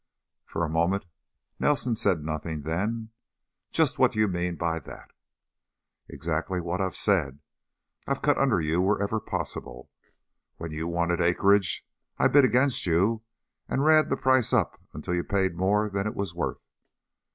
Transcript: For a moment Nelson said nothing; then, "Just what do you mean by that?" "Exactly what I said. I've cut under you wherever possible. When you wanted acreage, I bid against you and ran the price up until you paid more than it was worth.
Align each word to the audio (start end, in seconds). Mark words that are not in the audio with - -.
For 0.47 0.65
a 0.65 0.67
moment 0.67 1.05
Nelson 1.59 1.95
said 1.95 2.23
nothing; 2.23 2.63
then, 2.63 3.11
"Just 3.69 3.99
what 3.99 4.13
do 4.13 4.19
you 4.19 4.27
mean 4.27 4.55
by 4.55 4.79
that?" 4.79 5.11
"Exactly 6.09 6.59
what 6.59 6.81
I 6.81 6.89
said. 6.89 7.37
I've 8.07 8.23
cut 8.23 8.35
under 8.39 8.59
you 8.59 8.81
wherever 8.81 9.19
possible. 9.19 9.91
When 10.57 10.71
you 10.71 10.87
wanted 10.87 11.21
acreage, 11.21 11.85
I 12.17 12.27
bid 12.29 12.45
against 12.45 12.87
you 12.87 13.21
and 13.69 13.85
ran 13.85 14.09
the 14.09 14.17
price 14.17 14.53
up 14.53 14.81
until 14.91 15.13
you 15.13 15.23
paid 15.23 15.53
more 15.55 15.87
than 15.87 16.07
it 16.07 16.15
was 16.15 16.33
worth. 16.33 16.65